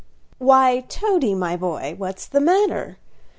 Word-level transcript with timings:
"Why, 0.39 0.79
Toady, 0.89 1.35
my 1.35 1.55
boy, 1.55 1.93
what's 1.95 2.25
the 2.25 2.39
matter?" 2.41 2.97